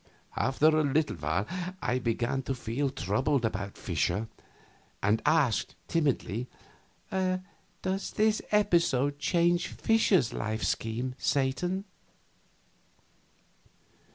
[0.35, 4.27] After a little I began to feel troubled about Fischer,
[5.03, 6.47] and asked, timidly,
[7.11, 11.83] "Does this episode change Fischer's life scheme, Satan?"